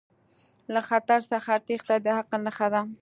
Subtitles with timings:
[0.73, 2.81] له خطر څخه تیښته د عقل نښه ده.